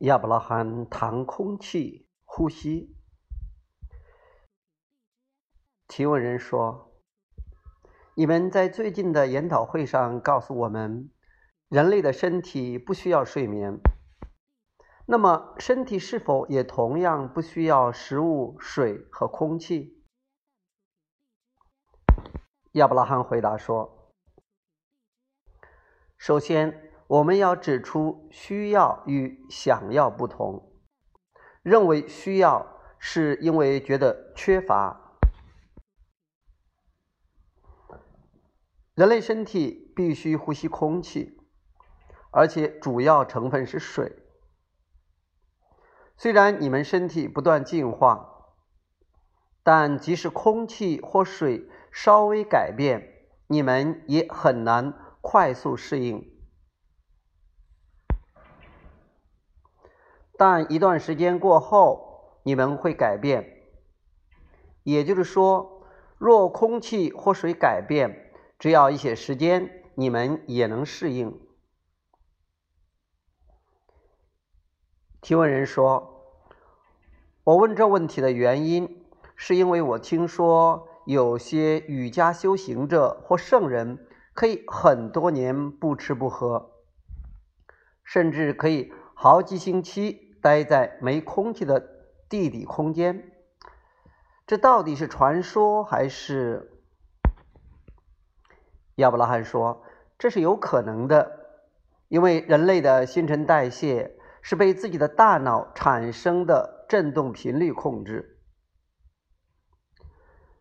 [0.00, 2.96] 亚伯拉罕谈空气呼吸。
[5.86, 6.94] 提问人说
[8.16, 11.10] ：“你们在最近的研讨会上告诉我们，
[11.68, 13.78] 人类的身体不需要睡眠。
[15.04, 20.02] 那么，身体是否也同样不需要食物、水和空气？”
[22.72, 24.14] 亚伯拉罕回答说
[26.16, 30.72] ：“首先。”我们要指出需要与想要不同。
[31.60, 35.18] 认为需要是因为觉得缺乏。
[38.94, 41.36] 人类身体必须呼吸空气，
[42.30, 44.16] 而且主要成分是水。
[46.16, 48.54] 虽然你们身体不断进化，
[49.64, 56.39] 但即使空气或水稍微改变，你们也很难快速适应。
[60.40, 63.60] 但一段时间过后，你们会改变。
[64.84, 65.82] 也就是说，
[66.16, 71.38] 若空气或水改变，只要一些时间，你们也能适应。
[75.20, 76.24] 提问人说
[77.44, 79.04] ：“我问这问题的原因，
[79.36, 86.70] 是因为我听说有些瑜伽修行者或圣人可以很多年不吃不喝，
[88.02, 91.80] 甚至可以好几星期。”待在没空气的
[92.28, 93.32] 地底空间，
[94.46, 96.72] 这到底是传说还是？
[98.96, 99.82] 亚伯拉罕说
[100.18, 101.46] ：“这是有可能的，
[102.08, 108.38] 因为人类的新陈代谢是被自己的大脑产生的振动频率控制。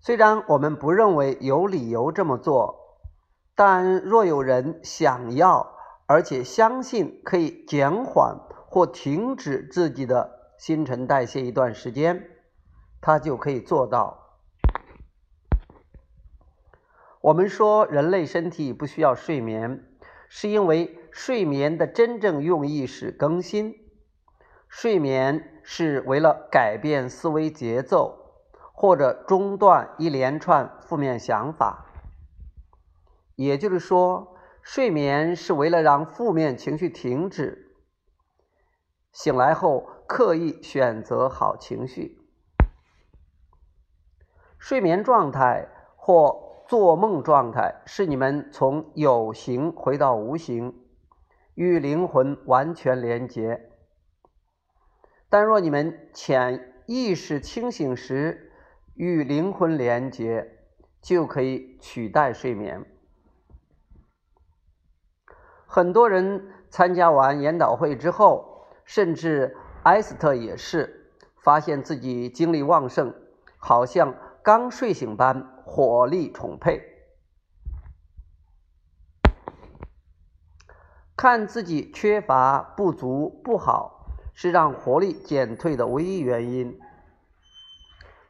[0.00, 2.98] 虽然我们不认为有理由这么做，
[3.54, 5.76] 但若有人想要，
[6.06, 8.38] 而且相信可以减缓。”
[8.72, 12.30] 或停止自己的新陈代谢一段时间，
[13.02, 14.38] 他就可以做到。
[17.20, 19.84] 我们说人类身体不需要睡眠，
[20.26, 23.74] 是因为睡眠的真正用意是更新。
[24.70, 28.40] 睡眠是为了改变思维节奏，
[28.72, 31.88] 或者中断一连串负面想法。
[33.36, 37.61] 也就是说，睡眠是为了让负面情绪停止。
[39.12, 42.18] 醒来后，刻意选择好情绪。
[44.58, 50.82] 睡眠状态或做梦状态是你们从有形回到无形，
[51.54, 53.70] 与灵魂完全连接。
[55.28, 58.50] 但若你们潜意识清醒时
[58.94, 60.58] 与灵魂连接，
[61.02, 62.86] 就可以取代睡眠。
[65.66, 68.51] 很多人参加完研讨会之后。
[68.84, 71.10] 甚至埃斯特也是
[71.42, 73.14] 发现自己精力旺盛，
[73.56, 76.82] 好像刚睡醒般活力充沛。
[81.16, 86.78] 看自己缺乏、不足、不好，是让活力减退的唯一原因。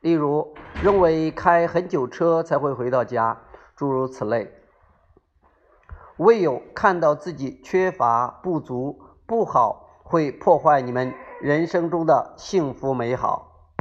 [0.01, 3.41] 例如，认为开很久车才会回到家，
[3.77, 4.53] 诸如此类。
[6.19, 9.82] 唯有看到自己缺乏、不足、不好。
[10.13, 13.73] 会破坏你们人生中的幸福美好。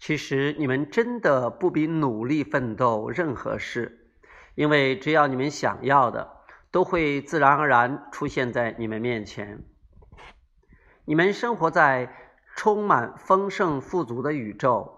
[0.00, 4.10] 其实你们真的不比努力奋斗任何事，
[4.56, 6.28] 因为只要你们想要的，
[6.72, 9.62] 都会自然而然出现在你们面前。
[11.04, 12.12] 你们生活在
[12.56, 14.92] 充满丰盛富足的宇宙，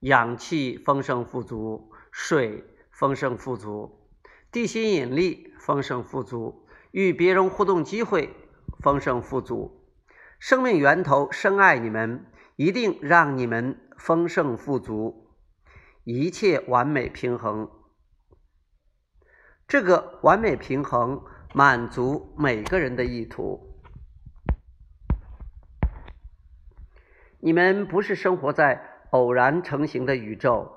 [0.00, 4.06] 氧气丰盛富足，水丰盛富足，
[4.52, 8.34] 地心引力丰盛富足，与别人互动机会。
[8.82, 9.84] 丰盛富足，
[10.38, 12.24] 生命源头深爱你们，
[12.56, 15.34] 一定让你们丰盛富足，
[16.04, 17.70] 一切完美平衡。
[19.68, 21.22] 这个完美平衡
[21.54, 23.82] 满足每个人的意图。
[27.40, 30.72] 你们不是生活在偶然成型的宇宙，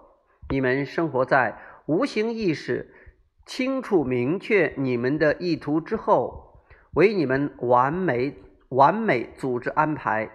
[0.49, 2.93] 你们生活在无形意识
[3.45, 6.52] 清楚明确你们的意图之后。
[6.93, 8.35] 为你们完美
[8.69, 10.29] 完美组织安排，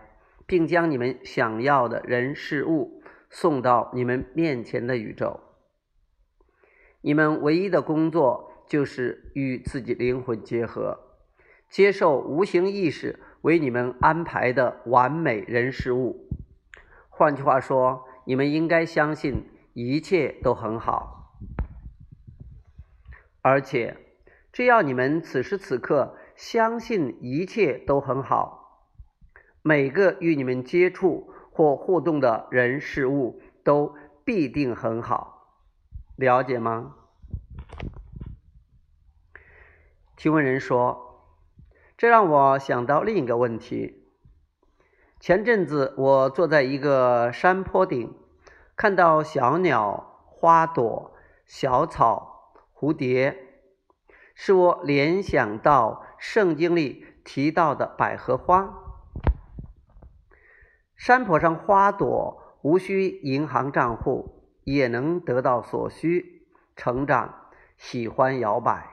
[0.47, 3.01] 并将你们想要的人事物
[3.31, 5.41] 送到你们面前的宇宙。
[7.01, 10.99] 你们唯一的工作就是与自己灵魂结合，
[11.69, 16.29] 接受无形意识为你们安排的完美人事物。
[17.09, 19.45] 换句话说，你们应该相信
[19.75, 21.35] 一切都很好，
[23.43, 23.97] 而且
[24.53, 26.17] 只要你们此时此刻。
[26.39, 28.87] 相信一切都很好，
[29.61, 35.57] 每个与你们接触或互动的人事物都必定很好，
[36.15, 36.95] 了解吗？
[40.15, 41.25] 提问人说
[41.99, 44.05] ：“这让我想到另一个问题。
[45.19, 48.15] 前阵子我坐在一个山坡顶，
[48.77, 51.13] 看到小鸟、花朵、
[51.45, 53.37] 小草、蝴蝶，
[54.37, 58.75] 使我联想到圣经里提到的百合花。”
[60.97, 68.91] 山坡上花朵无需银行账户也能得到所需，成长喜欢摇摆。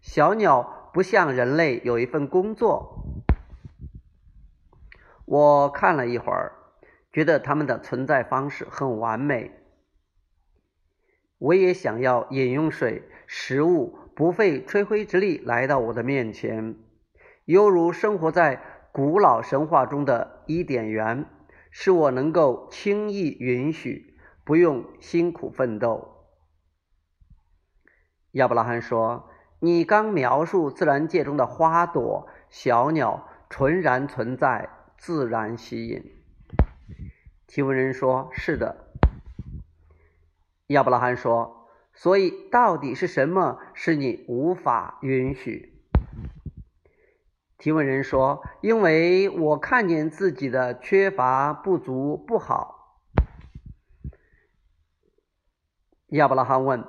[0.00, 3.04] 小鸟不像人类有一份工作。
[5.24, 6.52] 我看了一会儿，
[7.12, 9.52] 觉得它们的存在方式很完美。
[11.38, 16.76] 我也想要饮用水、食物，不费吹灰之力来到我的面前，
[17.46, 18.60] 犹如生活在。
[18.92, 21.24] 古老神话中的伊甸园，
[21.70, 26.26] 使我能够轻易允许，不用辛苦奋斗。
[28.32, 34.68] 亚伯拉罕说：“你刚描述自然界中的花朵、小鸟，纯然存在，
[34.98, 36.04] 自然吸引。”
[37.48, 38.92] 提问人说：“是的。”
[40.68, 41.56] 亚伯拉罕说
[42.02, 45.74] ：“所以，到底是什么使你无法允许？”
[47.58, 53.04] 提问人说：“因为我看见自己的缺乏、不足、不好。”
[56.08, 56.86] 亚伯拉罕问：“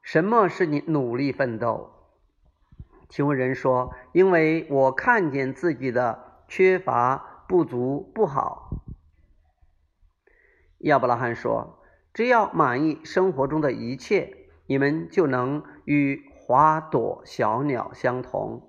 [0.00, 1.92] 什么是你努力奋斗？”
[3.10, 8.70] 提问人说：“因为我看见自己的缺乏、不足、不好。”
[10.80, 11.78] 亚伯拉罕说
[12.14, 18.62] ：“只要满意生活中的一切，你们就能与花朵、小鸟相同。”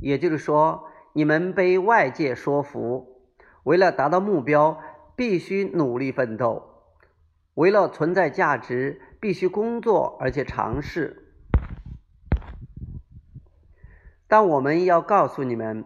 [0.00, 3.22] 也就是说，你们被外界说服，
[3.62, 4.80] 为了达到目标
[5.14, 6.82] 必须努力奋斗，
[7.54, 11.34] 为了存在价值必须工作而且尝试。
[14.28, 15.84] 但我们要告诉你们，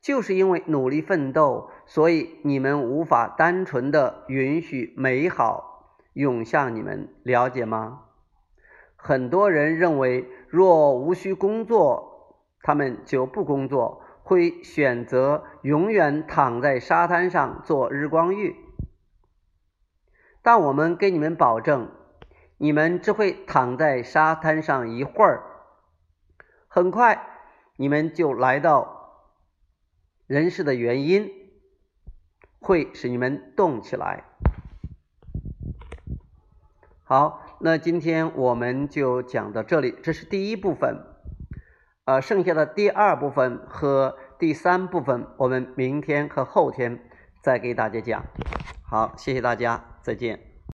[0.00, 5.75] 就是因为努力奋斗，所以你们无法单纯的允许美好
[6.16, 8.04] 涌向你们，了解吗？
[8.96, 12.14] 很多人认为，若无需工作。
[12.62, 18.56] 他们就不工作，会选择永远躺在沙滩上做日光浴。
[20.42, 21.92] 但我们给你们保证，
[22.56, 25.44] 你们只会躺在沙滩上一会儿，
[26.66, 27.28] 很快
[27.76, 29.22] 你们就来到
[30.26, 31.30] 人世的原因，
[32.58, 34.24] 会使你们动起来。
[37.08, 41.04] 好，那今天我们就讲到这里，这是第一部分。
[42.04, 46.98] 呃，剩下的第二部分和第三部分，我们明天和后天
[47.40, 48.24] 再给大家讲。
[48.82, 50.55] 好，谢谢大家，再见。